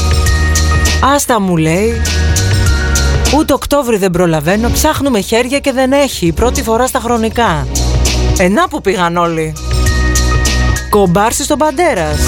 Άστα 1.15 1.41
μου 1.41 1.57
λέει 1.57 2.01
Ούτε 3.37 3.53
Οκτώβρη 3.53 3.97
δεν 3.97 4.11
προλαβαίνω 4.11 4.71
Ψάχνουμε 4.71 5.21
χέρια 5.21 5.59
και 5.59 5.73
δεν 5.73 5.93
έχει 5.93 6.33
Πρώτη 6.33 6.63
φορά 6.63 6.87
στα 6.87 6.99
χρονικά 6.99 7.67
Ενά 8.39 8.69
που 8.69 8.81
πήγαν 8.81 9.17
όλοι. 9.17 9.53
Κομπάρσι 10.91 11.45
στον 11.45 11.59
Παντέρας 11.59 12.19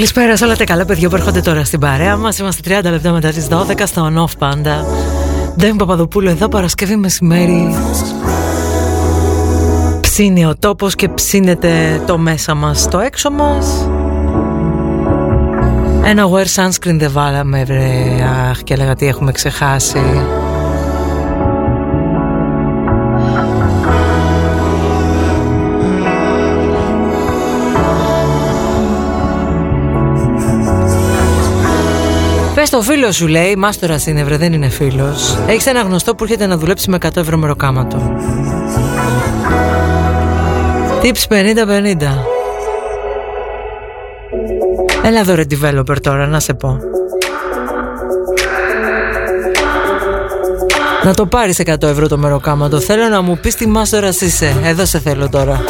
Καλησπέρα 0.00 0.36
σε 0.36 0.44
όλα 0.44 0.56
τα 0.56 0.64
καλά 0.64 0.84
παιδιά 0.84 1.08
που 1.08 1.14
έρχονται 1.14 1.40
τώρα 1.40 1.64
στην 1.64 1.80
παρέα 1.80 2.16
μας. 2.16 2.38
Είμαστε 2.38 2.80
30 2.80 2.90
λεπτά 2.90 3.12
μετά 3.12 3.28
τις 3.30 3.46
12 3.50 3.86
στο 3.86 4.12
on-off 4.12 4.38
πάντα. 4.38 4.86
Ντέμι 5.56 5.78
Παπαδοπούλου 5.78 6.28
εδώ 6.28 6.48
Παρασκευή 6.48 6.96
μεσημέρι. 6.96 7.74
Ψήνει 10.00 10.46
ο 10.46 10.54
τόπος 10.58 10.94
και 10.94 11.08
ψήνεται 11.08 12.02
το 12.06 12.18
μέσα 12.18 12.54
μας 12.54 12.88
Το 12.88 12.98
έξω 12.98 13.30
μας. 13.30 13.88
Ένα 16.04 16.24
wear 16.30 16.46
sunscreen 16.54 16.96
δεν 16.98 17.10
βάλαμε 17.12 17.64
βρε. 17.64 18.24
Αχ 18.50 18.62
και 18.62 18.74
έλεγα 18.74 18.94
τι 18.94 19.06
έχουμε 19.06 19.32
ξεχάσει 19.32 20.00
φίλος 32.92 33.16
σου 33.16 33.26
λέει, 33.26 33.56
μάστορα 33.56 34.00
είναι 34.06 34.24
βρε, 34.24 34.36
δεν 34.36 34.52
είναι 34.52 34.68
φίλος. 34.68 35.38
Έχεις 35.46 35.66
ένα 35.66 35.80
γνωστό 35.80 36.14
που 36.14 36.24
έρχεται 36.24 36.46
να 36.46 36.56
δουλέψει 36.56 36.90
με 36.90 36.98
100 37.02 37.16
ευρώ 37.16 37.36
μεροκάματο. 37.36 38.16
Tips 41.02 41.28
50-50. 41.28 41.36
Έλα 45.04 45.18
εδώ 45.18 45.34
ρε 45.34 45.42
developer 45.50 46.00
τώρα, 46.00 46.26
να 46.26 46.40
σε 46.40 46.54
πω. 46.54 46.78
Να 51.04 51.14
το 51.14 51.26
πάρεις 51.26 51.58
100 51.58 51.82
ευρώ 51.82 52.08
το 52.08 52.18
μεροκάματο. 52.18 52.80
Θέλω 52.80 53.08
να 53.08 53.20
μου 53.20 53.38
πεις 53.42 53.54
τι 53.54 53.68
μάστορας 53.68 54.20
είσαι. 54.20 54.56
Εδώ 54.64 54.84
σε 54.84 54.98
θέλω 54.98 55.28
τώρα. 55.28 55.60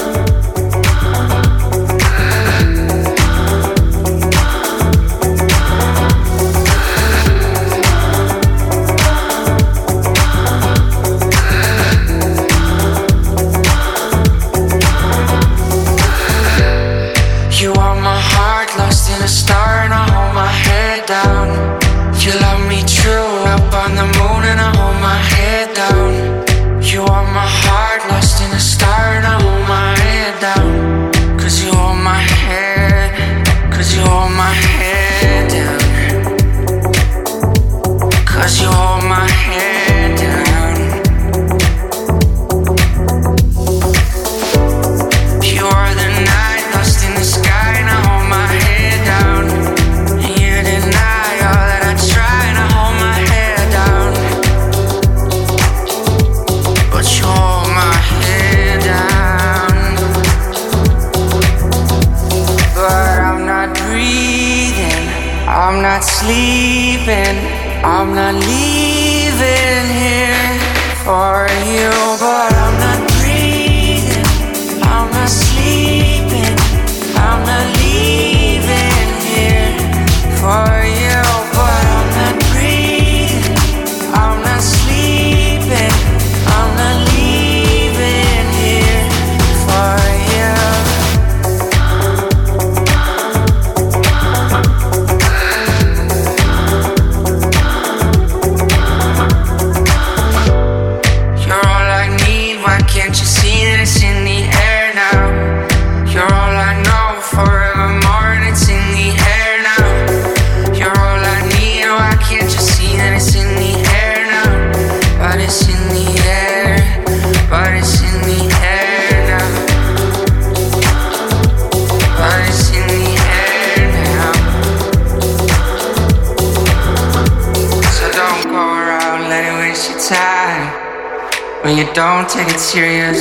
Take 132.45 132.55
it 132.55 132.61
serious. 132.61 133.21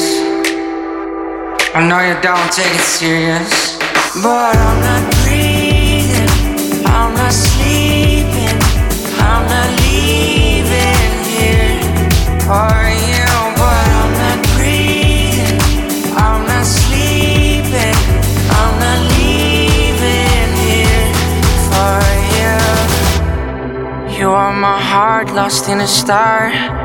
I 1.76 1.86
know 1.88 2.00
you 2.00 2.16
don't 2.22 2.52
take 2.54 2.74
it 2.74 2.88
serious, 3.00 3.78
but 4.24 4.56
I'm 4.56 4.80
not 4.88 5.04
breathing, 5.20 6.30
I'm 6.86 7.14
not 7.16 7.34
sleeping, 7.34 8.60
I'm 9.28 9.44
not 9.54 9.70
leaving 9.84 11.12
here 11.36 11.76
for 12.48 12.72
you, 13.12 13.28
but 13.60 13.84
I'm 14.00 14.14
not 14.24 14.40
breathing, 14.56 15.60
I'm 16.16 16.42
not 16.48 16.66
sleeping, 16.66 17.98
I'm 18.60 18.74
not 18.86 19.00
leaving 19.20 20.50
here 20.64 21.08
for 21.68 22.00
you. 22.38 22.56
You 24.18 24.30
are 24.32 24.54
my 24.54 24.80
heart 24.80 25.28
lost 25.34 25.68
in 25.68 25.82
a 25.82 25.88
star. 25.88 26.79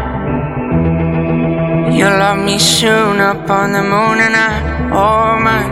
You 1.95 2.07
love 2.07 2.45
me 2.45 2.59
soon 2.59 3.21
up 3.21 3.49
on 3.49 3.71
the 3.71 3.83
moon 3.83 4.19
and 4.27 4.35
I, 4.35 4.51
oh 5.03 5.39
my 5.47 5.63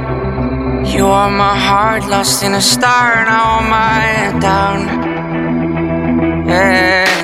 You 0.95 1.07
are 1.07 1.31
my 1.31 1.57
heart 1.59 2.05
lost 2.07 2.45
in 2.45 2.55
a 2.55 2.61
star 2.61 3.15
and 3.21 3.29
I 3.29 3.43
my 3.69 4.01
head 4.01 4.41
down. 4.41 4.79
Yeah 6.47 7.22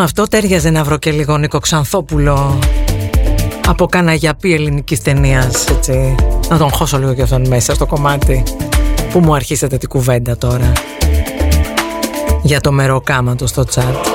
Μαζί 0.00 0.12
με 0.14 0.20
αυτό 0.22 0.36
τέριαζε 0.36 0.70
να 0.70 0.84
βρω 0.84 0.96
και 0.96 1.10
λίγο 1.10 1.38
Νίκο 1.38 1.58
Ξανθόπουλο 1.58 2.58
από 3.66 3.86
καναγιαπή 3.86 4.54
ελληνικής 4.54 5.02
ταινίας. 5.02 5.66
Έτσι. 5.66 6.14
Να 6.48 6.58
τον 6.58 6.70
χώσω 6.70 6.98
λίγο 6.98 7.14
και 7.14 7.22
αυτόν 7.22 7.48
μέσα 7.48 7.74
στο 7.74 7.86
κομμάτι 7.86 8.42
που 9.12 9.18
μου 9.20 9.34
αρχίσατε 9.34 9.76
την 9.76 9.88
κουβέντα 9.88 10.36
τώρα; 10.36 10.72
Για 12.42 12.60
το 12.60 12.72
μεροκάματο 12.72 13.46
στο 13.46 13.64
τσάτ. 13.64 14.06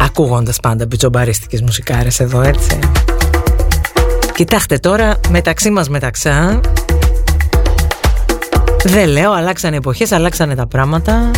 Ακούγοντας 0.00 0.60
πάντα 0.60 0.86
μπιτζομπαρίστικες 0.86 1.62
μουσικάρες 1.62 2.20
εδώ 2.20 2.40
έτσι. 2.40 2.78
Κοιτάξτε 4.34 4.78
τώρα 4.78 5.20
μεταξύ 5.28 5.70
μας 5.70 5.88
μεταξά 5.88 6.60
δεν 8.84 9.08
λέω, 9.08 9.32
αλλάξανε 9.32 9.76
εποχές, 9.76 10.12
αλλάξανε 10.12 10.54
τα 10.54 10.66
πράγματα. 10.66 11.30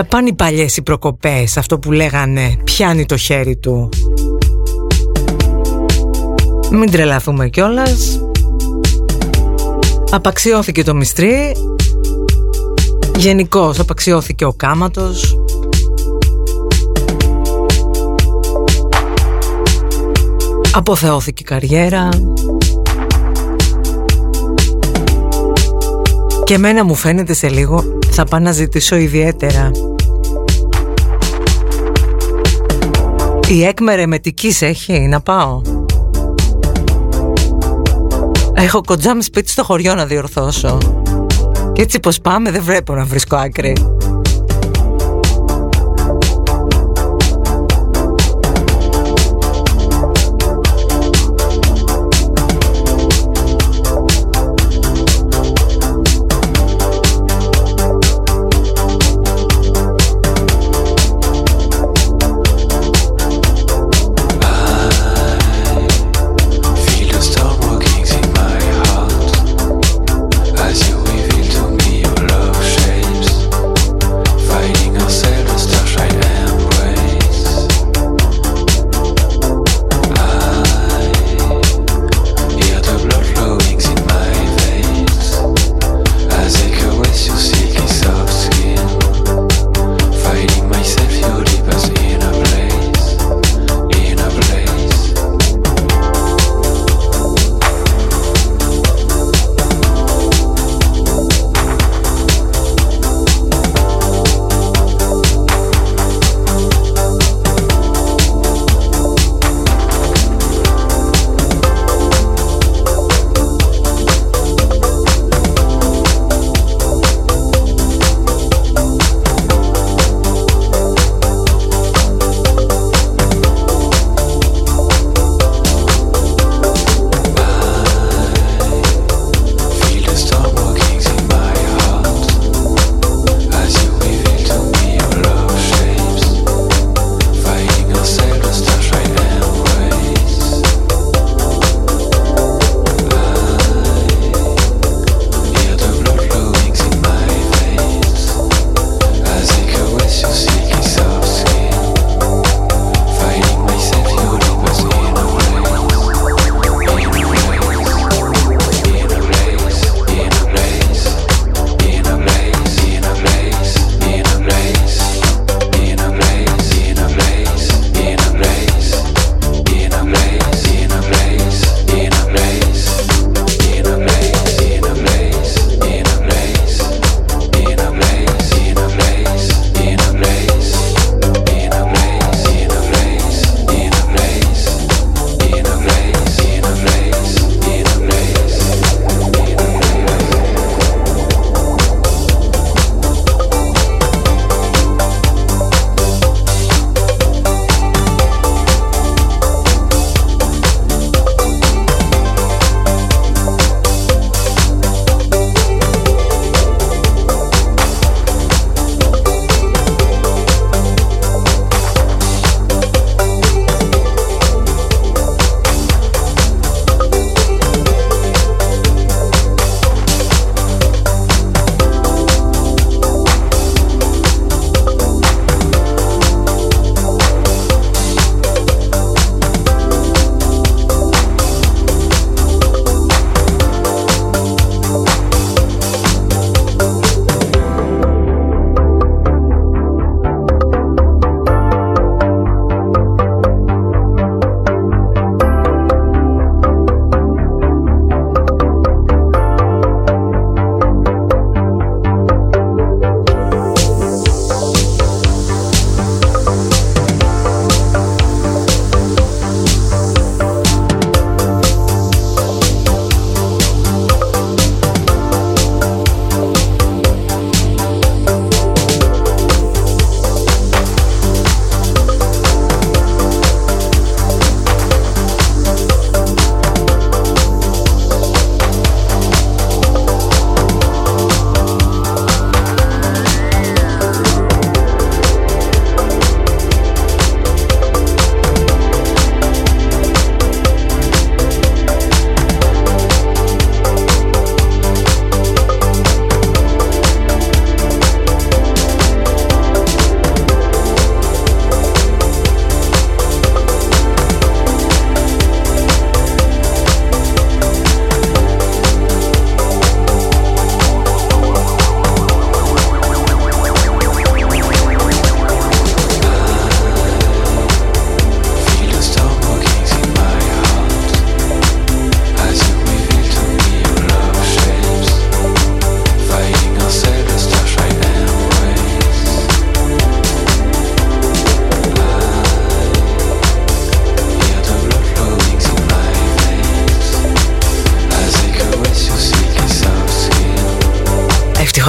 Αλλά 0.00 0.08
πάνε 0.08 0.28
οι 0.28 0.32
παλιές 0.32 0.76
οι 0.76 0.82
προκοπές, 0.82 1.56
αυτό 1.56 1.78
που 1.78 1.92
λέγανε 1.92 2.56
πιάνει 2.64 3.06
το 3.06 3.16
χέρι 3.16 3.56
του. 3.56 3.88
Μην 6.70 6.90
τρελαθούμε 6.90 7.48
κιόλας. 7.48 8.20
Απαξιώθηκε 10.10 10.84
το 10.84 10.94
μυστρί. 10.94 11.56
Γενικώς 13.16 13.78
απαξιώθηκε 13.78 14.44
ο 14.44 14.52
κάματος. 14.52 15.38
Αποθεώθηκε 20.72 21.42
η 21.42 21.46
καριέρα. 21.46 22.08
Και 26.44 26.54
εμένα 26.54 26.84
μου 26.84 26.94
φαίνεται 26.94 27.32
σε 27.32 27.48
λίγο 27.48 27.84
θα 28.10 28.24
πάω 28.24 28.40
να 28.40 28.52
ζητήσω 28.52 28.96
ιδιαίτερα. 28.96 29.70
Η 33.50 33.64
έκμερε 33.64 34.06
μετικής 34.06 34.62
έχει 34.62 34.92
να 34.92 35.20
πάω; 35.20 35.62
Έχω 38.54 38.80
κοντζάμ 38.86 39.18
σπίτι 39.20 39.50
στο 39.50 39.64
χωριό 39.64 39.94
να 39.94 40.06
διορθώσω. 40.06 40.78
Και 41.72 41.82
έτσι 41.82 42.00
πως 42.00 42.20
πάμε 42.20 42.50
δεν 42.50 42.62
βλέπω 42.62 42.94
να 42.94 43.04
βρίσκω 43.04 43.36
άκρη. 43.36 43.72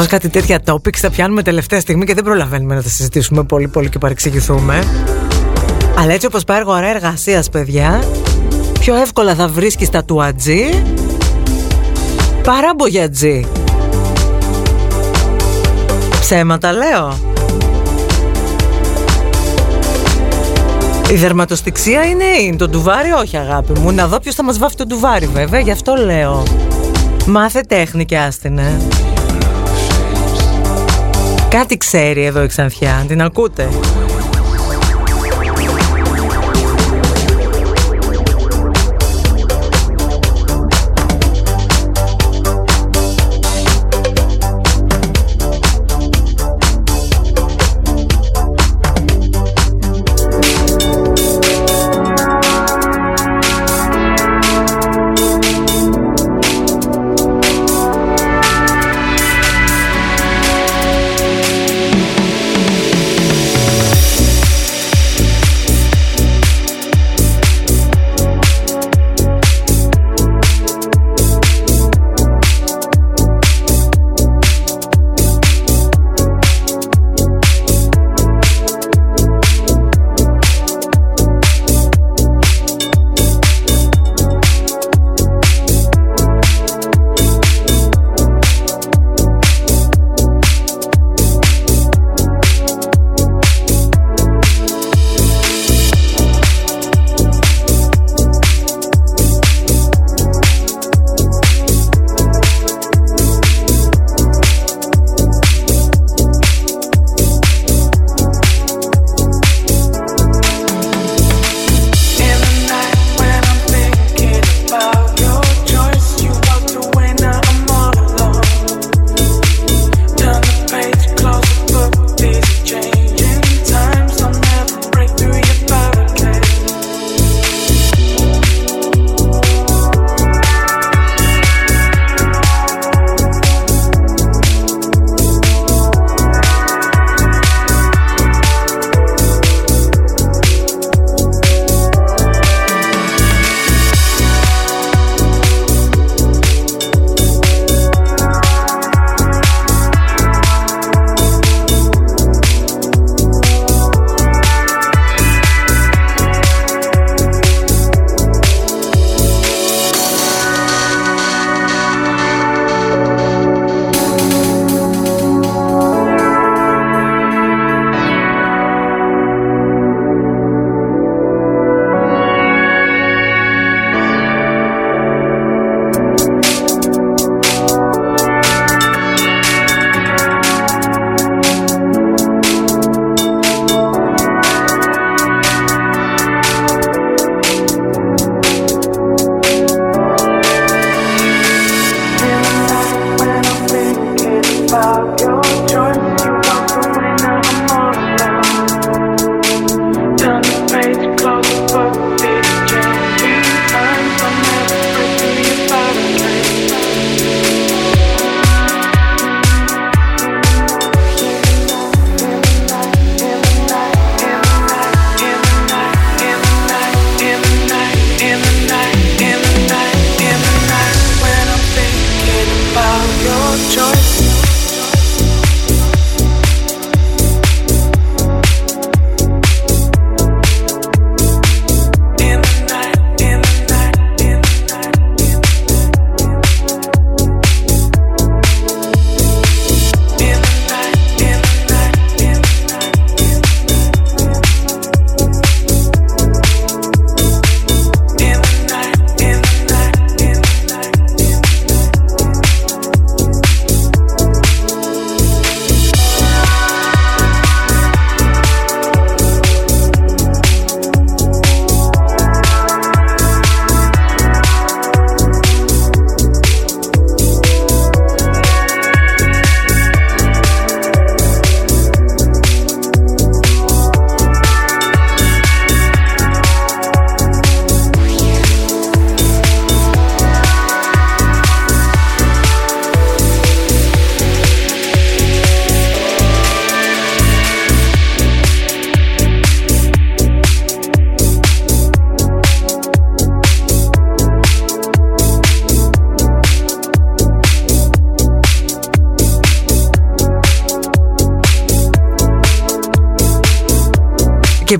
Συνεχώς 0.02 0.20
κάτι 0.20 0.40
τέτοια 0.40 0.60
topics 0.66 0.98
τα 1.02 1.10
πιάνουμε 1.10 1.44
τελευταία 1.44 1.80
στιγμή 1.80 2.06
και 2.06 2.14
δεν 2.14 2.24
προλαβαίνουμε 2.24 2.76
να 2.76 2.84
τα 2.84 2.90
συζητήσουμε 2.90 3.44
πολύ 3.44 3.68
πολύ 3.68 3.90
και 3.90 3.98
παρεξηγηθούμε. 3.98 4.84
Αλλά 5.98 6.14
έτσι 6.14 6.26
όπως 6.26 6.44
πάει 6.44 6.60
αγορά 6.60 6.88
εργασίας 6.88 7.50
παιδιά, 7.50 8.04
πιο 8.80 8.96
εύκολα 8.96 9.36
θα 9.36 9.48
βρίσκεις 9.48 9.90
τα 9.90 10.04
τουατζή 10.04 10.84
παρά 12.44 12.74
μπογιατζή. 12.76 13.46
Ψέματα 16.20 16.72
λέω. 16.72 17.20
Η 21.12 21.16
δερματοστηξία 21.16 22.04
είναι 22.04 22.26
in, 22.52 22.56
το 22.58 22.68
ντουβάρι 22.68 23.12
όχι 23.12 23.38
αγάπη 23.38 23.80
μου. 23.80 23.92
Να 23.92 24.08
δω 24.08 24.20
ποιος 24.20 24.36
θα 24.36 24.44
μας 24.44 24.58
βάφει 24.58 24.76
το 24.76 24.86
ντουβάρι 24.86 25.28
βέβαια, 25.28 25.60
γι' 25.60 25.72
αυτό 25.72 25.94
λέω. 25.94 26.44
Μάθε 27.26 27.62
τέχνη 27.62 28.06
και 28.06 28.18
άστινε. 28.18 28.82
Κάτι 31.52 31.78
ξέρει 31.78 32.26
εδώ 32.26 32.44
η 32.44 32.48
Ξανθιά, 32.48 33.06
την 33.08 33.22
ακούτε; 33.22 33.70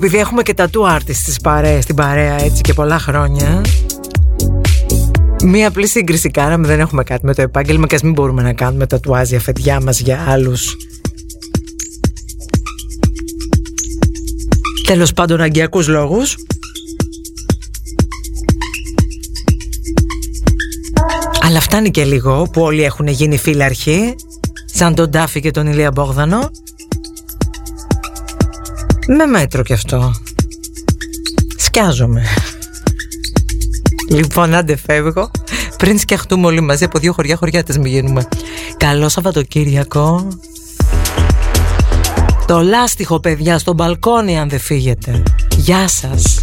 Επειδή 0.04 0.20
έχουμε 0.20 0.42
και 0.42 0.54
τα 0.54 0.70
two 0.72 0.96
artists 0.96 1.14
στις 1.14 1.40
παρέες, 1.40 1.82
στην 1.82 1.94
παρέα 1.94 2.42
έτσι 2.42 2.60
και 2.60 2.74
πολλά 2.74 2.98
χρόνια 2.98 3.60
Μία 5.44 5.68
απλή 5.68 5.86
σύγκριση 5.86 6.30
κάναμε, 6.30 6.66
δεν 6.66 6.80
έχουμε 6.80 7.02
κάτι 7.02 7.26
με 7.26 7.34
το 7.34 7.42
επάγγελμα 7.42 7.86
και 7.86 7.94
ας 7.94 8.02
μην 8.02 8.12
μπορούμε 8.12 8.42
να 8.42 8.52
κάνουμε 8.52 8.86
τα 8.86 9.00
τουάζια 9.00 9.40
φετιά 9.40 9.80
μας 9.80 10.00
για 10.00 10.24
άλλους. 10.28 10.76
Τέλος 14.86 15.12
πάντων 15.12 15.40
αγκιακούς 15.40 15.88
λόγους. 15.88 16.36
Αλλά 21.42 21.60
φτάνει 21.60 21.90
και 21.90 22.04
λίγο 22.04 22.48
που 22.52 22.62
όλοι 22.62 22.82
έχουν 22.82 23.06
γίνει 23.06 23.36
φίλαρχοι. 23.36 24.14
Σαν 24.64 24.94
τον 24.94 25.10
Τάφη 25.10 25.40
και 25.40 25.50
τον 25.50 25.66
Ηλία 25.66 25.90
Μπόγδανο 25.90 26.50
Με 29.16 29.26
μέτρο 29.26 29.62
κι 29.62 29.72
αυτό 29.72 30.12
Σκιάζομαι 31.56 32.22
Λοιπόν, 34.08 34.54
άντε 34.54 34.76
φεύγω. 34.76 35.30
Πριν 35.78 35.98
σκιαχτούμε 35.98 36.46
όλοι 36.46 36.60
μαζί 36.60 36.84
από 36.84 36.98
δύο 36.98 37.12
χωριά 37.12 37.36
χωριάτες 37.36 37.78
μη 37.78 37.88
γίνουμε. 37.88 38.28
Καλό 38.76 39.08
Σαββατοκύριακο. 39.08 40.28
Το 42.46 42.60
λάστιχο, 42.60 43.20
παιδιά, 43.20 43.58
στο 43.58 43.72
μπαλκόνι 43.72 44.38
αν 44.38 44.48
δεν 44.48 44.58
φύγετε. 44.58 45.22
Γεια 45.56 45.88
σας. 45.88 46.41